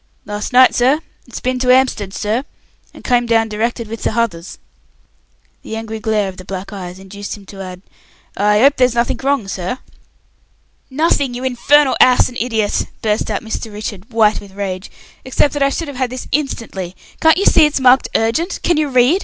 "Lars 0.25 0.51
night, 0.51 0.73
sir. 0.73 0.99
It's 1.27 1.39
bin 1.39 1.59
to 1.59 1.67
'Amstead, 1.69 2.11
sir, 2.11 2.43
and 2.91 3.03
come 3.03 3.27
down 3.27 3.49
directed 3.49 3.87
with 3.87 4.01
the 4.01 4.09
h'others." 4.09 4.57
The 5.61 5.75
angry 5.75 5.99
glare 5.99 6.27
of 6.27 6.37
the 6.37 6.43
black 6.43 6.73
eyes 6.73 6.97
induced 6.97 7.37
him 7.37 7.45
to 7.45 7.61
add, 7.61 7.83
"I 8.35 8.63
'ope 8.63 8.77
there's 8.77 8.95
nothink 8.95 9.21
wrong, 9.23 9.47
sir." 9.47 9.77
"Nothing, 10.89 11.35
you 11.35 11.43
infernal 11.43 11.95
ass 12.01 12.27
and 12.29 12.37
idiot," 12.41 12.87
burst 13.03 13.29
out 13.29 13.43
Mr. 13.43 13.71
Richard, 13.71 14.11
white 14.11 14.39
with 14.39 14.53
rage, 14.53 14.89
"except 15.23 15.53
that 15.53 15.61
I 15.61 15.69
should 15.69 15.87
have 15.87 15.97
had 15.97 16.09
this 16.09 16.27
instantly. 16.31 16.95
Can't 17.19 17.37
you 17.37 17.45
see 17.45 17.67
it's 17.67 17.79
marked 17.79 18.09
urgent? 18.15 18.59
Can 18.63 18.77
you 18.77 18.87
read? 18.89 19.19